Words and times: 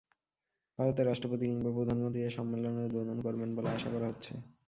ভারতের 0.79 1.07
রাষ্ট্রপতি 1.07 1.43
কিংবা 1.45 1.71
প্রধানমন্ত্রী 1.77 2.19
এ 2.21 2.29
সম্মেলনের 2.37 2.87
উদ্বোধন 2.87 3.17
করবেন 3.25 3.49
বলে 3.57 3.69
আশা 3.71 3.89
করা 3.93 4.07
হচ্ছে। 4.09 4.31